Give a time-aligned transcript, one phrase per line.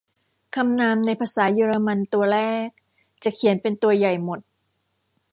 [0.55, 2.67] คำนามในภาษาเยอรมันตัวแรก
[3.23, 4.39] จะเขียนเป็นตัวใหญ่หมด